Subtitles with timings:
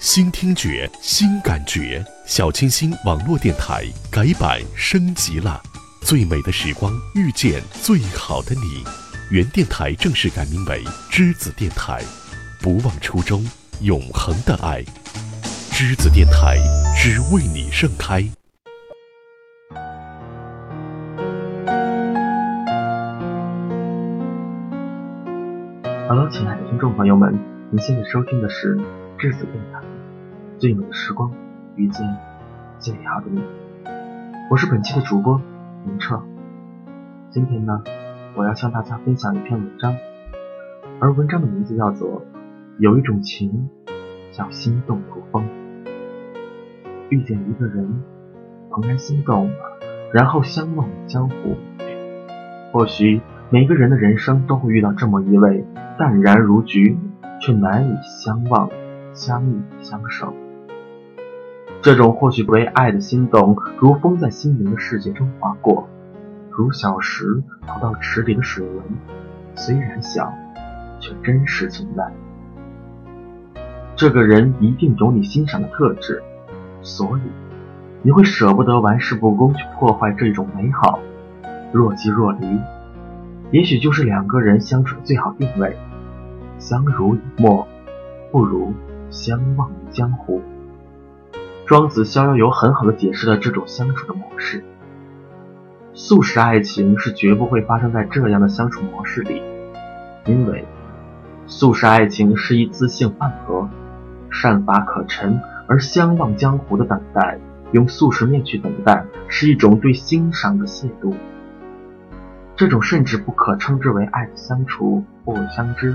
[0.00, 5.60] 新听觉，新感觉，小清新网络电台改版升级了。
[6.00, 8.82] 最美的时光遇见最好的你，
[9.30, 10.82] 原电台正式改名为
[11.12, 12.02] 栀子电台，
[12.62, 13.46] 不忘初衷，
[13.82, 14.82] 永恒的爱。
[15.70, 16.56] 栀子电台
[16.96, 18.24] 只为你盛开。
[26.08, 27.38] Hello，亲爱的听众朋友们，
[27.70, 28.78] 您现在收听的是
[29.18, 29.80] 栀子电台，
[30.60, 31.32] 最美的时光
[31.74, 32.06] 遇见
[32.78, 33.40] 最好的你。
[34.50, 35.40] 我是本期的主播
[35.86, 36.22] 明澈。
[37.30, 37.82] 今天呢，
[38.36, 39.96] 我要向大家分享一篇文章，
[41.00, 42.08] 而文章的名字叫做
[42.78, 43.70] 《有一种情
[44.32, 45.44] 叫心动如风》。
[47.08, 48.02] 遇见一个人，
[48.68, 49.50] 怦然心动，
[50.12, 51.56] 然后相忘于江湖。
[52.70, 55.64] 或许每个人的人生都会遇到这么一位。
[55.98, 56.98] 淡然如菊，
[57.40, 58.68] 却难以相忘、
[59.14, 60.34] 相依、相守。
[61.82, 65.88] 这种或许不为爱的心动，如风在心灵的世界中划过，
[66.50, 68.84] 如小石投到池里的水纹，
[69.54, 70.30] 虽然小，
[71.00, 72.12] 却真实存在。
[73.96, 76.22] 这个人一定有你欣赏的特质，
[76.82, 77.22] 所以
[78.02, 80.98] 你会舍不得玩世不恭去破坏这种美好。
[81.72, 82.60] 若即若离，
[83.52, 85.74] 也许就是两个人相处的最好定位。
[86.58, 87.66] 相濡以沫，
[88.30, 88.74] 不如
[89.08, 90.42] 相忘于江湖。
[91.70, 94.64] 庄子《逍遥游》很好的解释了这种相处的模式。
[95.94, 99.40] 素食爱情是绝不会发生在这样的相处模式里，
[100.26, 100.64] 因为
[101.46, 103.68] 素食爱情是一自性饭盒、
[104.32, 107.38] 善法可陈，而相忘江湖的等待，
[107.70, 111.14] 用素食面去等待，是一种对欣赏的亵渎。
[112.56, 115.94] 这种甚至不可称之为爱的相处，或相知。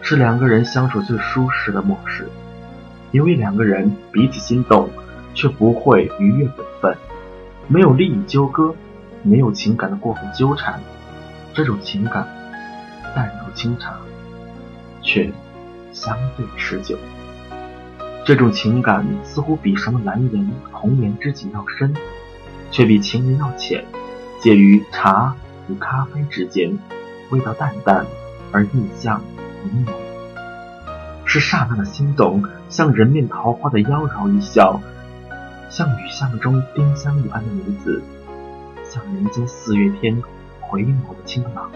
[0.00, 2.26] 是两个人相处最舒适的模式，
[3.14, 4.90] 因为两个人彼此心动，
[5.34, 6.98] 却不会逾越本分，
[7.68, 8.74] 没有利益纠葛，
[9.22, 10.80] 没有情感的过分纠缠，
[11.52, 12.26] 这种情感
[13.14, 13.96] 淡如清茶，
[15.00, 15.30] 却
[15.92, 16.98] 相对持久。
[18.24, 21.94] 这种情感似乎比什么蓝颜红颜知己要深，
[22.72, 23.84] 却比情人要浅，
[24.40, 25.36] 介于茶
[25.68, 26.76] 与咖啡之间，
[27.30, 28.04] 味道淡淡
[28.50, 29.22] 而印象。
[29.72, 29.94] 浓浓，
[31.34, 34.80] 是刹那的心动，像人面桃花的妖娆一笑，
[35.68, 38.00] 像雨巷中丁香一般的女子，
[38.84, 40.22] 像人间四月天
[40.60, 41.72] 回眸的清朗，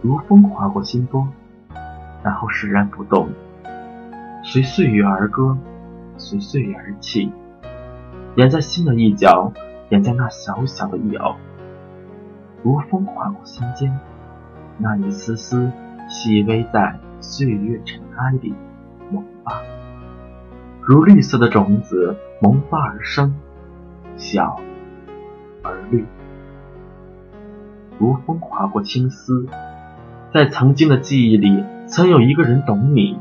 [0.00, 1.26] 如风划过心波，
[2.22, 3.28] 然后释然不动，
[4.44, 5.58] 随岁月而歌，
[6.16, 7.32] 随岁月而泣，
[8.36, 9.52] 掩在心的一角，
[9.88, 11.34] 掩在那小小的一偶，
[12.62, 13.98] 如风划过心间。
[14.78, 15.72] 那一丝丝
[16.08, 18.54] 细微在岁月尘埃里
[19.10, 19.62] 萌发，
[20.82, 23.34] 如绿色的种子萌发而生，
[24.16, 24.60] 小
[25.62, 26.04] 而绿，
[27.98, 29.46] 如风划过青丝，
[30.34, 33.18] 在曾经的记忆里，曾有一个人懂你，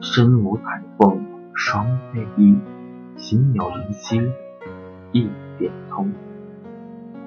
[0.00, 1.24] 身无彩凤
[1.54, 2.58] 双飞翼，
[3.16, 4.20] 心有灵犀
[5.12, 6.12] 一点通，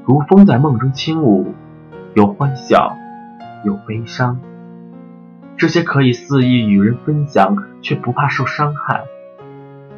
[0.05, 1.53] 如风在梦中轻舞，
[2.13, 2.97] 有欢笑。
[3.65, 4.41] 有悲伤，
[5.55, 9.05] 这些可以肆意与人分享，却不怕受伤害，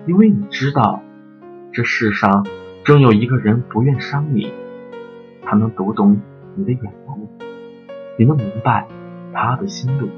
[0.06, 1.02] 因为你知道，
[1.72, 2.46] 这世上
[2.84, 4.54] 终有一个人不愿伤你，
[5.44, 6.22] 他能读懂
[6.56, 7.18] 你的眼眸，
[8.18, 8.86] 你能明白
[9.34, 10.10] 他的心路，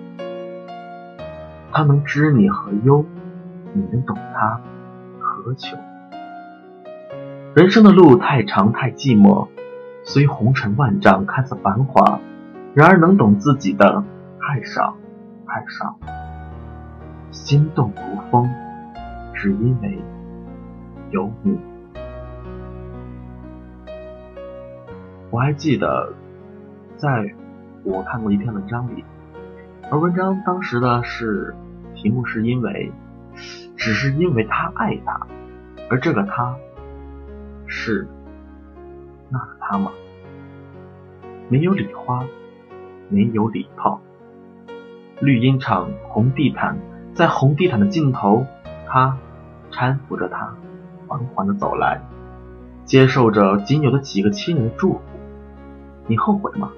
[1.71, 3.05] 他能知你何忧，
[3.73, 4.59] 你能懂他
[5.19, 5.77] 何求。
[7.55, 9.47] 人生的路太长太寂寞，
[10.03, 12.19] 虽红尘万丈，看似繁华。
[12.73, 14.03] 然而，能懂自己的
[14.41, 14.96] 太少，
[15.57, 15.97] 爱上。
[17.31, 18.47] 心动如风，
[19.33, 19.99] 只因为
[21.09, 21.59] 有你。
[25.31, 26.13] 我还记得，
[26.95, 27.33] 在
[27.83, 29.03] 我看过一篇文章里，
[29.89, 31.55] 而文章当时的是
[31.95, 32.91] 题目是因为，
[33.75, 35.25] 只是因为他爱他，
[35.89, 36.55] 而这个他
[37.65, 38.07] 是
[39.31, 39.91] 那个他吗？
[41.49, 42.23] 没有礼花。
[43.09, 44.01] 没有礼炮，
[45.19, 46.77] 绿茵场红地毯，
[47.13, 48.45] 在红地毯的尽头，
[48.87, 49.17] 他
[49.71, 50.53] 搀扶着她，
[51.07, 52.01] 缓缓的走来，
[52.85, 55.01] 接受着仅有的几个亲人的祝福。
[56.05, 56.71] 你后悔吗？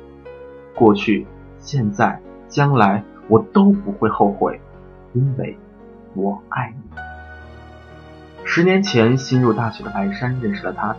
[0.74, 1.27] 过去、
[1.59, 4.62] 现在、将来，我都不会后悔，
[5.13, 5.57] 因为
[6.13, 6.97] 我爱你。
[8.45, 10.95] 十年前新入大学的白山认识了他，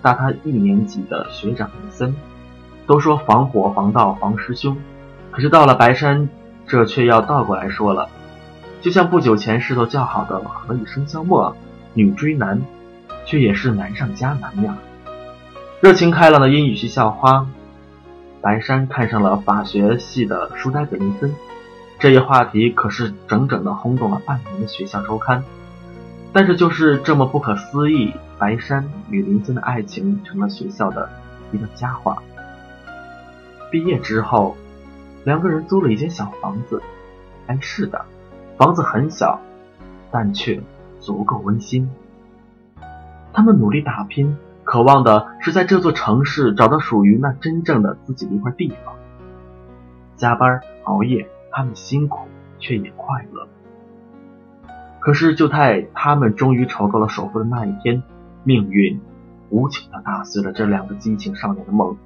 [0.00, 2.14] 大他一年级的学长林森。
[2.86, 4.76] 都说防火防盗防师兄，
[5.30, 6.30] 可是到了白山，
[6.68, 8.08] 这却要倒过来说了。
[8.80, 11.56] 就像不久前势头较好的何以笙箫默，
[11.94, 12.62] 女追男，
[13.24, 14.76] 却也是难上加难呀。
[15.80, 17.46] 热情开朗的英语系校花
[18.40, 21.34] 白山看上了法学系的书呆子林森，
[21.98, 25.42] 这一话题可是整整的轰动了半年的学校周刊。
[26.32, 31.10] 但是就是这么不可思议，白山与林森的爱情成了学校的
[31.52, 32.18] 一个佳话。
[33.70, 34.56] 毕业之后，
[35.28, 36.82] 两个人租了一间小房子。
[37.48, 38.06] 哎，是的，
[38.56, 39.38] 房子很小，
[40.10, 40.62] 但却
[41.00, 41.90] 足够温馨。
[43.34, 48.94] 他们努力打拼，渴望的是在这座城市找到属于那真正的自己的一块地方。
[50.16, 52.26] 加班熬夜，他们辛苦，
[52.58, 53.46] 却也快乐。
[54.98, 58.02] 可是，就在他们终于筹够了首付的那一天，
[58.44, 58.98] 命运
[59.50, 61.98] 无情的打碎了这两个激情少年的梦。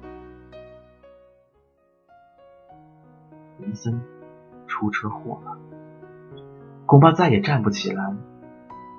[3.65, 4.01] 林森
[4.67, 5.57] 出车祸了，
[6.85, 8.13] 恐怕再也站不起来。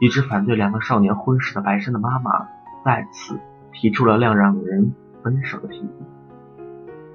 [0.00, 2.48] 一直反对两个少年婚事的白山的妈妈
[2.84, 3.38] 再次
[3.72, 5.90] 提出了让两人分手的提议。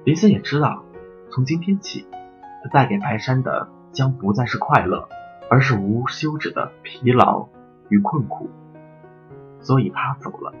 [0.04, 0.82] 林森也知道，
[1.30, 2.06] 从今天起，
[2.62, 5.08] 他带给白山的将不再是快乐，
[5.50, 7.48] 而是无休止的疲劳
[7.88, 8.48] 与困苦。
[9.60, 10.54] 所以他走了。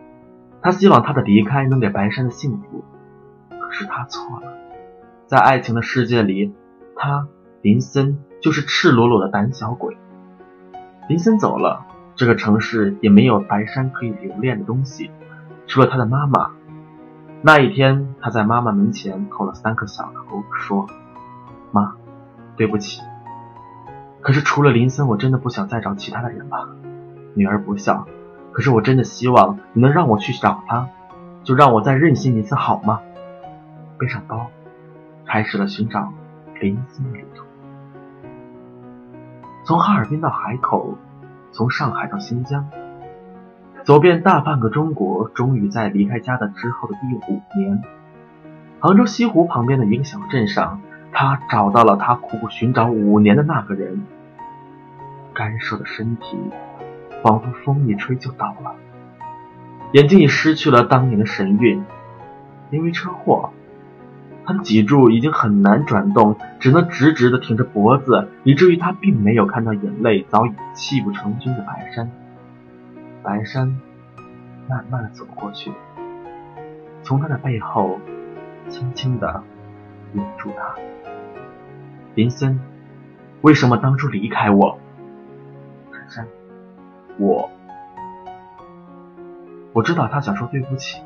[0.60, 2.84] 他希望他的离开能给白山的幸福，
[3.48, 4.52] 可是他错了。
[5.26, 6.52] 在爱情的世界里。
[7.02, 7.26] 他
[7.62, 9.96] 林森就是赤裸裸的胆小鬼。
[11.08, 15.10] 林森走了，这个城市也没有白山可以留恋的东西，
[15.66, 16.50] 除了他的妈妈。
[17.40, 20.86] 那一天，他在妈妈门前叩了三个小头，说
[21.72, 21.94] ：“妈，
[22.58, 23.00] 对不起。
[24.20, 26.68] 可是除了林森，我真的不想再找其他的人了。
[27.32, 28.06] 女儿不孝，
[28.52, 30.90] 可是我真的希望你能让我去找他，
[31.44, 33.00] 就让我再任性一次好吗？”
[33.96, 34.48] 背上包，
[35.24, 36.12] 开始了寻找。
[36.60, 37.42] 林森的旅途，
[39.64, 40.98] 从哈尔滨到海口，
[41.52, 42.68] 从上海到新疆，
[43.82, 47.82] 走遍大半个中国，终于在离开家的之后的第五年，
[48.78, 54.04] 杭州西湖旁边的一个小镇上，他找到了他苦苦寻找五年的那个人。
[55.32, 56.36] 干瘦的身体
[57.22, 58.74] 仿佛风一吹就倒了，
[59.92, 61.82] 眼睛已失去了当年的神韵，
[62.70, 63.50] 因为车祸。
[64.52, 72.10] 他脊柱已经很难转动，只能直直的挺着脖子，以至于他并没有看到眼泪早已泣不成军的白山。
[73.22, 73.78] 白山
[74.68, 75.70] 慢慢的走过去，
[77.02, 78.00] 从他的背后
[78.68, 79.44] 轻轻的
[80.14, 80.74] 吻住他。
[82.16, 82.58] 林森，
[83.42, 84.78] 为什么当初离开我？
[85.92, 86.26] 珊珊，
[87.18, 87.48] 我
[89.72, 91.00] 我知道他想说对不起，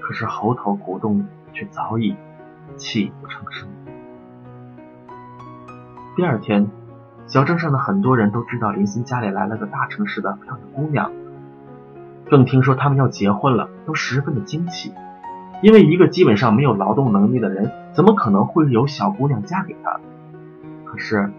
[0.00, 2.16] 可是喉头鼓动却早已。
[2.76, 3.68] 泣不成声。
[6.16, 6.70] 第二天，
[7.26, 11.10] 小镇上的很多人都知道林森家里来了个大城市的漂亮姑娘，
[12.30, 14.92] 更听说他们要结婚了，都十分的惊奇。
[15.62, 19.98] 因为一个基本上没有劳动能力的人，怎么可能会有小姑娘嫁给他？
[20.84, 21.32] 可是，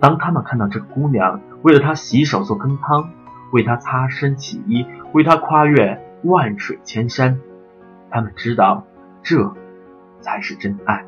[0.00, 3.10] 当他们看到这个姑娘为了他洗手做羹汤，
[3.52, 7.38] 为他擦身洗衣，为他跨越万水千山，
[8.10, 8.84] 他们知道
[9.22, 9.54] 这。
[10.20, 11.04] 才是真爱。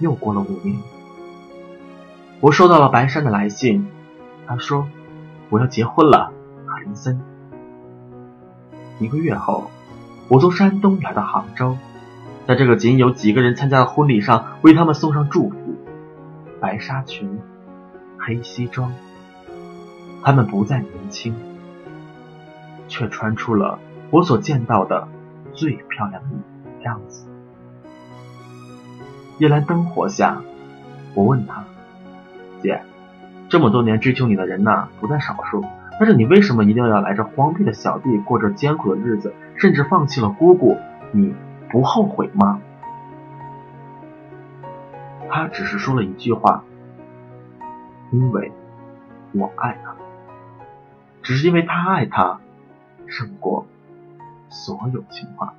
[0.00, 0.76] 又过了五年，
[2.40, 3.86] 我收到了白山的来信，
[4.46, 4.88] 他说
[5.48, 6.32] 我要结婚了，
[6.66, 7.20] 和林森。
[8.98, 9.70] 一个月后，
[10.28, 11.76] 我从山东来到杭州，
[12.46, 15.56] 在这个仅有几个人参加的婚礼上，为他们送上祝福。
[16.60, 17.40] 白纱裙，
[18.18, 18.94] 黑西装，
[20.22, 21.34] 他们不再年轻，
[22.88, 23.78] 却穿出了
[24.10, 25.08] 我所见到的
[25.52, 26.28] 最漂亮的
[26.82, 27.26] 样子。
[29.38, 30.42] 夜阑灯火下，
[31.14, 31.64] 我问他
[32.62, 32.82] ：“姐，
[33.48, 35.64] 这么多年追求你的人呐，不在少数。
[35.98, 40.78] 但是你为什么一定要来这荒僻的小地过着艰苦的日子，甚至放弃了姑姑？
[41.12, 41.34] 你
[41.70, 42.60] 不后悔吗？”
[45.28, 46.62] 他只是说了一句话
[48.12, 48.52] ：“因为
[49.32, 49.94] 我爱他，
[51.22, 52.38] 只是因为他爱他，
[53.06, 53.66] 胜过
[54.50, 55.54] 所有情话。”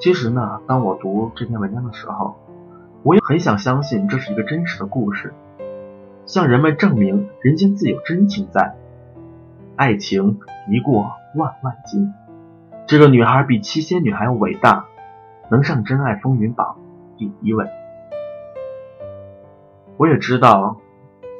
[0.00, 2.36] 其实呢，当我读这篇文章的时候，
[3.02, 5.34] 我也很想相信这是一个真实的故事，
[6.24, 8.76] 向人们证明人间自有真情在，
[9.74, 10.38] 爱情
[10.68, 12.12] 一过万万金。
[12.86, 14.86] 这个女孩比七仙女还要伟大，
[15.50, 16.78] 能上真爱风云榜
[17.16, 17.68] 第一位。
[19.96, 20.76] 我也知道，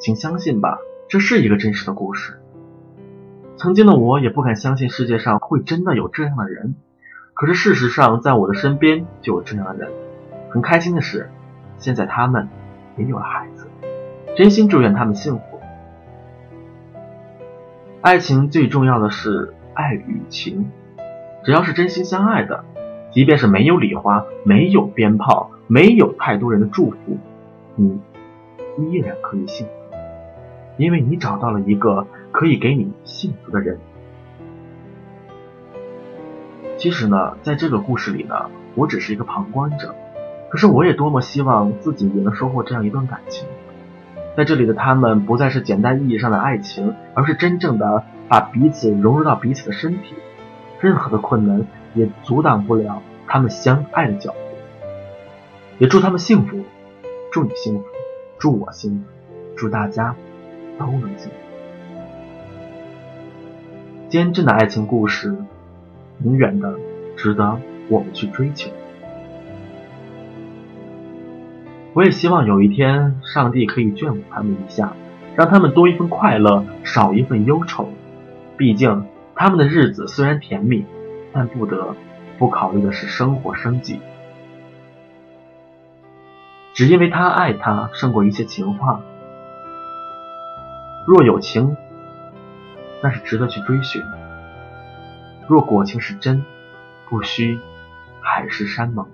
[0.01, 2.41] 请相信吧，这是一个真实的故事。
[3.57, 6.75] 曾经的我也不敢相信世界上会真的有这样的人。
[7.39, 9.93] 可是事实上，在我的身边就有这样的人。
[10.51, 11.31] 很开心的是，
[11.77, 12.49] 现在他们
[12.97, 13.69] 也有了孩子，
[14.37, 15.61] 真心祝愿他们幸福。
[18.01, 20.73] 爱情最重要的是爱与情，
[21.45, 22.65] 只要是真心相爱的，
[23.13, 27.19] 即便是没有礼花、没有鞭炮、没有太多人的祝福，
[27.77, 28.01] 你
[28.79, 29.73] 依然可以幸福，
[30.77, 33.79] 因为你找到了一个可以给你幸福的人。
[36.79, 39.97] 其实呢，在这个故事里呢，我只是一个旁观者，
[40.49, 43.49] 可是我也多么希望自己也能收获这样一段感情。
[44.37, 50.15] 在这里的他们不再是简单意义上的爱情，而是真正的把彼此融入到彼此的身体。
[50.81, 54.39] 任何的困难也阻挡不了他们相爱的脚步。
[55.79, 56.63] 也祝他们幸福，
[57.33, 57.85] 祝你幸福，
[58.39, 59.05] 祝我幸福，
[59.57, 60.15] 祝大家
[60.79, 61.35] 都能幸福。
[64.09, 65.37] 坚贞的爱情故事，
[66.25, 66.75] 永远的
[67.17, 68.71] 值得我们去追求。
[71.95, 74.93] 我也希望有一天，上帝可以眷顾他们一下，
[75.35, 77.89] 让他们多一份快乐，少一份忧愁。
[78.57, 80.85] 毕竟，他们的日子虽然甜蜜，
[81.33, 81.95] 但不得
[82.39, 84.01] 不考虑的是生活生计。
[86.75, 89.01] 只因为他爱她胜过一切情话。
[91.07, 91.77] 若有情，
[93.03, 94.18] 那是值得去追寻的；
[95.49, 96.45] 若果情是真，
[97.09, 97.59] 不需
[98.21, 99.07] 海誓山盟。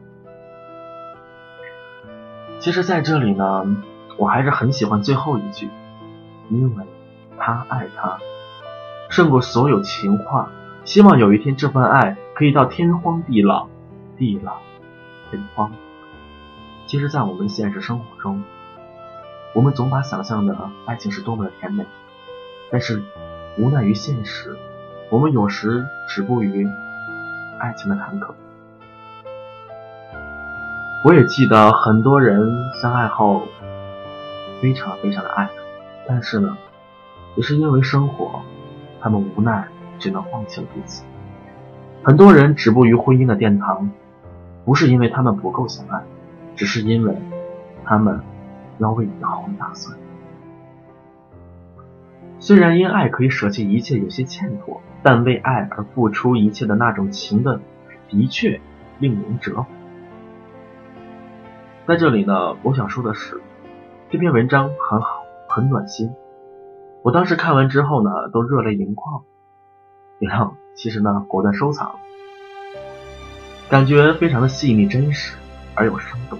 [2.58, 3.76] 其实，在这里呢，
[4.16, 5.70] 我还是很喜欢最后一句，
[6.50, 6.84] 因为
[7.38, 8.18] 他爱她
[9.10, 10.50] 胜过所有情话。
[10.84, 13.68] 希望有一天，这份爱可以到天荒地老，
[14.18, 14.56] 地老
[15.30, 15.70] 天荒。
[16.86, 18.42] 其实，在我们现实生活中，
[19.54, 21.86] 我们总把想象的爱情是多么的甜美，
[22.72, 23.04] 但是
[23.56, 24.58] 无奈于现实，
[25.14, 26.68] 我们有时止步于
[27.60, 28.34] 爱情的坎坷。
[31.04, 32.50] 我也记得很多人
[32.82, 33.44] 相爱后
[34.60, 35.48] 非常非常的爱，
[36.08, 36.58] 但是呢，
[37.36, 38.40] 也是因为生活，
[39.00, 39.68] 他们无奈
[40.00, 41.04] 只能放弃了彼此。
[42.02, 43.88] 很多人止步于婚姻的殿堂，
[44.64, 46.02] 不是因为他们不够相爱，
[46.56, 47.16] 只是因为
[47.84, 48.20] 他们
[48.78, 49.96] 要为以后打算。
[52.44, 57.58] 虽然因爱可以舍弃一切有些欠妥，但为爱而付出一切的那种情的，
[58.10, 58.60] 的确
[58.98, 59.66] 令人折服。
[61.86, 63.40] 在这里呢，我想说的是，
[64.10, 66.12] 这篇文章很好，很暖心。
[67.02, 69.22] 我当时看完之后呢，都热泪盈眶。
[70.18, 71.92] 然后，其实呢，果断收藏，
[73.70, 75.34] 感觉非常的细腻、真实
[75.74, 76.38] 而有生动。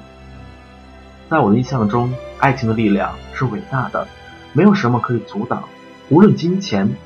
[1.31, 4.07] 在我的印象中，爱情的力量是伟大的，
[4.53, 5.65] 没有什么可以阻挡，
[6.09, 6.97] 无论金钱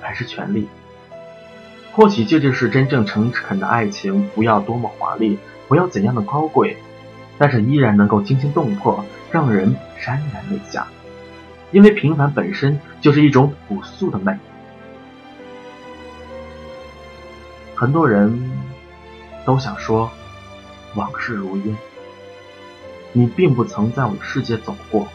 [0.00, 0.68] 还是权力。
[1.92, 6.76] 或许这就是真正诚恳的爱情，不要多么华丽，不要怎样的高贵。
[7.40, 10.88] 但是依然能够惊心动魄，让人潸然泪下，
[11.70, 14.36] 因为平凡本身就是一种朴素的美。
[17.76, 18.50] 很多人
[19.44, 20.10] 都想说
[20.96, 21.76] 往事如烟，
[23.12, 25.06] 你并不曾在我的世界走过。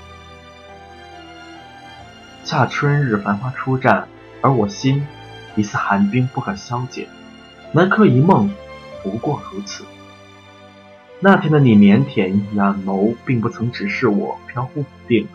[2.54, 4.04] 恰春日繁花初绽，
[4.40, 5.08] 而我心
[5.56, 7.08] 一似寒冰不可消解。
[7.72, 8.48] 南柯一梦，
[9.02, 9.84] 不过如此。
[11.20, 15.28] 那天的你腼腆眼眸，并不曾直视我，飘忽不定。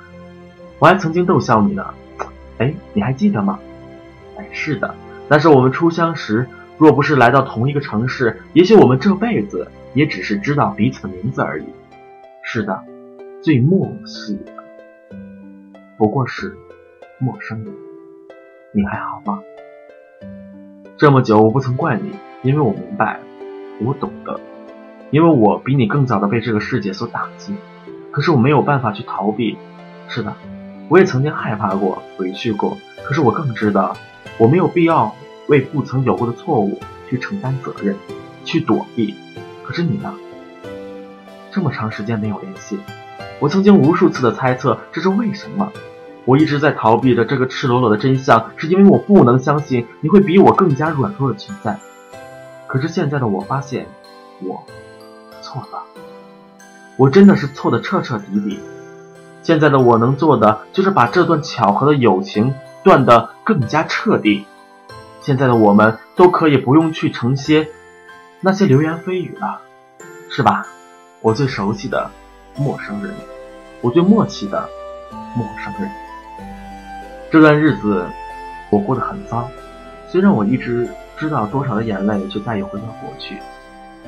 [0.78, 1.92] 我还曾经逗笑你呢，
[2.58, 3.58] 哎，你还记得吗？
[4.36, 4.94] 哎，是的，
[5.26, 6.48] 那是我们初相识。
[6.76, 11.64] 若不是来到同一个城市，也许我们这辈子也只是知道彼此的名字而已。
[12.44, 12.80] 是的，
[13.42, 14.52] 最默契的
[15.96, 16.56] 不过是
[17.20, 17.74] 陌生人。
[18.72, 19.40] 你还好吗？
[20.96, 23.18] 这么久我不曾怪你，因为我明白，
[23.80, 24.40] 我懂得。
[25.10, 27.54] 因为我比你更早的被这个世界所打击，
[28.12, 29.56] 可是我没有办法去逃避。
[30.08, 30.36] 是的，
[30.88, 33.96] 我也曾经害怕过、委屈过，可是我更知道，
[34.38, 35.14] 我没有必要
[35.48, 37.96] 为不曾有过的错误去承担责任，
[38.44, 39.16] 去躲避。
[39.64, 40.14] 可是你呢？
[41.50, 42.78] 这么长时间没有联系，
[43.40, 45.72] 我曾经无数次的猜测这是为什么。
[46.28, 51.78] 我一直在逃避着这个赤裸裸的真相，是因为我不能相信你会比我更加软弱的存在。
[52.66, 53.86] 可是现在的我发现，
[54.42, 54.62] 我。
[55.40, 55.84] 错了，
[56.98, 58.60] 我真的是错的彻彻底底。
[59.42, 62.54] 现在的我能做的就是把这段巧合的友情
[62.84, 64.44] 断得更加彻底。
[65.22, 67.68] 现在的我们都可以不用去承接
[68.42, 69.62] 那些流言蜚语了，
[70.28, 70.66] 是吧？
[71.22, 72.10] 我最熟悉的
[72.54, 73.14] 陌生人，
[73.80, 74.68] 我最默契的
[75.34, 75.90] 陌生人。
[77.30, 78.06] 这段日子
[78.70, 79.48] 我过得很糟，
[80.08, 83.38] 虽然我一直知道多少的眼泪就再也回到过去，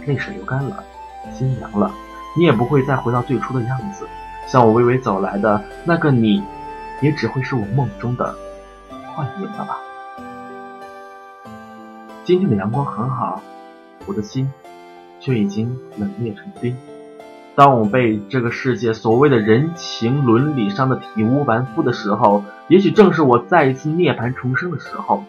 [0.06, 0.82] 泪水流干了。
[1.30, 1.92] 心凉了，
[2.34, 4.06] 你也不会再回到最初的样子。
[4.46, 6.42] 向我微微走来的那个你，
[7.02, 8.34] 也只会是我梦中的
[9.14, 9.76] 幻影了吧？
[12.24, 13.42] 今天的阳光很好，
[14.06, 14.50] 我的心
[15.20, 16.74] 却已经冷冽成冰。
[17.54, 25.24] 当我被这个世界所谓的人情伦理伤得体无完肤的时候，也许正是我再一次涅槃重生的时候。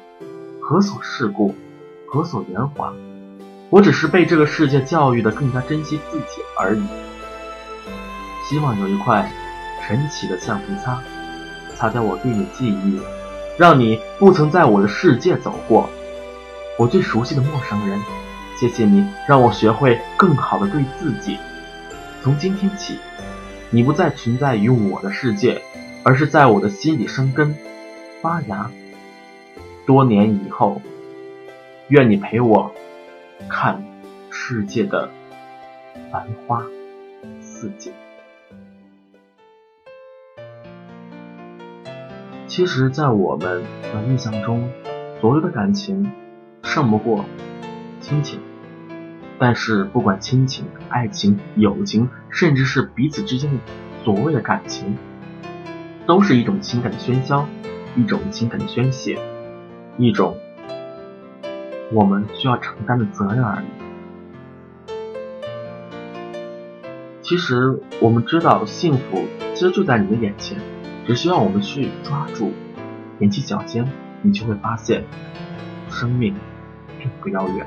[0.62, 1.56] 何所世故，
[2.08, 2.94] 何所圆滑？
[3.72, 6.84] 我只是被这个世界教育的更加珍惜自己而已。
[8.48, 9.32] 希望有一块
[9.88, 11.02] 神奇的橡皮擦，
[11.76, 13.02] 擦掉我对你的记忆，
[13.58, 15.90] 让你不曾在我的世界走过。
[16.78, 18.00] 我最熟悉的陌生人，
[18.56, 21.40] 谢谢你让我学会更好的对自己。
[22.22, 23.00] 从今天起，
[23.72, 25.62] 你不再存在于我的世界，
[26.04, 27.56] 而是在我的心里生根
[28.22, 28.72] 发芽。
[29.86, 30.82] 多年以后，
[31.90, 32.72] 愿你陪我
[33.50, 33.84] 看
[34.30, 35.10] 世界的
[36.12, 36.64] 繁花
[37.42, 37.92] 似锦。
[42.48, 44.70] 其实，在我们的印象中，
[45.20, 46.12] 所有的感情
[46.64, 47.26] 胜不过
[48.02, 48.40] 亲情。
[49.40, 53.58] 但是，不管亲情、爱情、友情，甚至是彼此之间的
[54.04, 54.98] 所谓的感情，
[56.12, 57.48] 都是一种情感的喧嚣，
[57.96, 59.18] 一种情感的宣泄。
[59.98, 60.36] 一种
[61.94, 63.66] 我们需要承担的责任而已。
[67.22, 70.58] 其实我们知道，幸福其实就在你的眼前，
[71.08, 72.52] 只需要我们去抓住。
[73.18, 73.88] 踮起脚尖，
[74.22, 75.06] 你就会发现，
[75.90, 76.36] 生命
[77.00, 77.66] 并不遥远。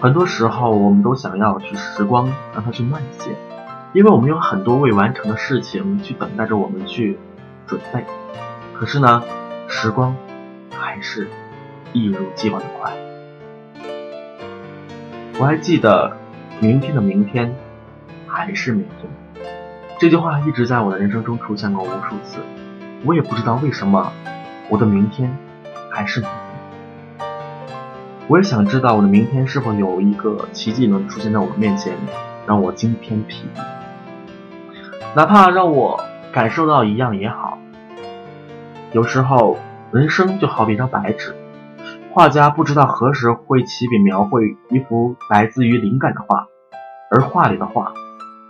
[0.00, 3.32] 很多时候，我们都想要去时光让它去慢一些，
[3.96, 7.16] 因为我们有很多未完成的事情去等待着我们去
[7.66, 8.04] 准备。
[8.74, 9.22] 可是呢，
[9.68, 10.14] 时光
[10.70, 11.30] 还是
[11.94, 12.92] 一如既往的快。
[15.40, 16.14] 我还记得，
[16.60, 17.56] 明天的明天
[18.26, 19.10] 还是明天。
[19.98, 22.40] 这句话一直在我的人生中出现过无数次。
[23.02, 24.12] 我也不知道为什么，
[24.68, 25.34] 我的明天
[25.90, 27.28] 还是明天。
[28.28, 31.94] 我也想知道，我的明天是否有一个奇迹能出现在我面前，
[32.46, 33.60] 让我惊天霹雳，
[35.16, 37.56] 哪怕让我感受到一样也好。
[38.92, 39.56] 有时候，
[39.90, 41.34] 人生就好比一张白纸，
[42.12, 46.48] 画家不知道何时会起笔描绘一幅来自于灵感的画，
[47.10, 47.94] 而画里的画，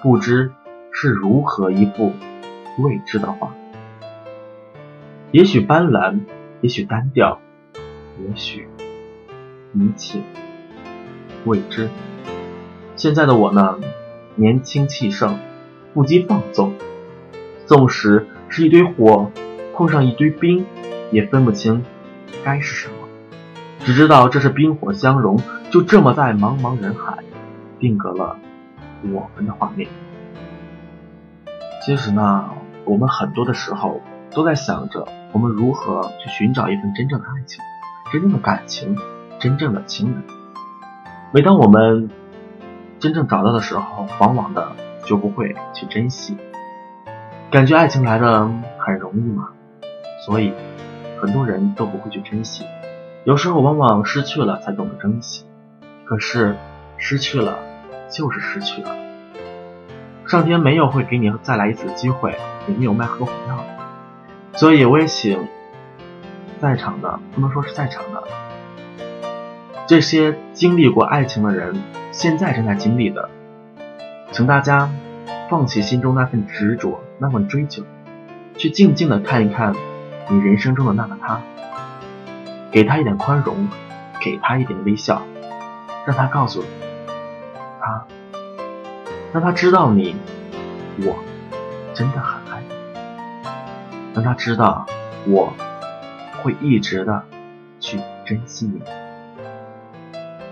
[0.03, 0.51] 不知
[0.91, 2.13] 是如何一幅
[2.79, 3.55] 未知的画。
[5.31, 6.19] 也许斑斓，
[6.63, 7.39] 也许单调，
[8.19, 8.69] 也许
[9.73, 10.19] 一切
[11.45, 11.89] 未知。
[12.97, 13.79] 现在的我呢，
[14.35, 15.39] 年轻气盛，
[15.97, 16.75] 不羁放纵，
[17.65, 19.33] 纵使是一堆火。
[19.75, 20.65] 碰上一堆冰，
[21.11, 21.85] 也分不清
[22.43, 22.95] 该是什么，
[23.81, 25.39] 只知道这是冰火相融，
[25.71, 27.23] 就这么在茫茫人海
[27.79, 28.39] 定格了
[29.03, 29.89] 我们的画面。
[31.85, 32.51] 其实呢，
[32.85, 37.63] 我们很多的时候都在想着我们如何去寻找一份真正的爱情、
[38.11, 38.97] 真正的感情、
[39.39, 40.23] 真正的情人。
[41.33, 42.11] 每当我们
[42.99, 44.73] 真正找到的时候，往往的
[45.07, 46.37] 就不会去珍惜，
[47.51, 49.49] 感觉爱情来的很容易嘛。
[50.27, 50.53] 所以，
[51.21, 52.67] 很多人都不会去珍惜。
[53.25, 55.47] 有时候，往往失去了才懂得珍惜。
[56.05, 56.57] 可是，
[56.99, 57.59] 失去了
[58.11, 58.95] 就是失去了。
[60.27, 63.65] 上天没有会给你再来一次机会，也没有卖合伙药。
[64.55, 65.47] 所以，我也请
[66.61, 68.25] 在场的，不能说是在场的，
[69.87, 73.29] 这些经历过爱情的人，现在正在经历的，
[74.37, 74.91] 请大家
[75.49, 77.85] 放弃心中那份执着，那份追求，
[78.59, 79.75] 去静静的看一看。
[80.29, 81.41] 你人生中的那个他，
[82.71, 83.67] 给他一点宽容，
[84.21, 85.23] 给他一点微笑，
[86.05, 86.63] 让他告诉
[87.81, 88.05] 他，
[89.33, 90.15] 让他知道你，
[90.99, 91.17] 我
[91.95, 92.75] 真的很爱你，
[94.13, 94.85] 让他知道
[95.27, 95.55] 我
[96.43, 97.25] 会一直的
[97.81, 98.83] 去珍惜你。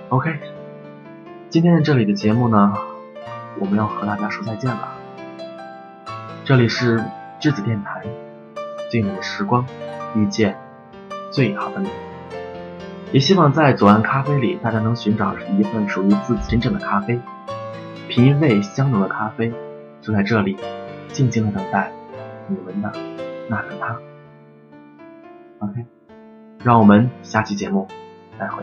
[0.09, 0.41] OK，
[1.51, 2.75] 今天的这里的节目呢，
[3.61, 4.89] 我们要和大家说再见了。
[6.45, 7.03] 这里是
[7.41, 8.03] 栀子电台。
[8.91, 9.67] 最美的时光，
[10.15, 10.57] 遇见
[11.33, 11.89] 最好的你。
[13.13, 17.21] 也希望在左岸咖啡里，大家能寻找一份属于自己真正的咖啡，
[18.09, 19.53] 品味香浓的咖啡，
[20.01, 20.57] 就在这里，
[21.09, 21.91] 静静的等待
[22.47, 22.93] 你们的
[23.49, 23.99] 那个他。
[25.59, 25.87] OK，
[26.63, 27.89] 让我们下期节目
[28.39, 28.63] 再会。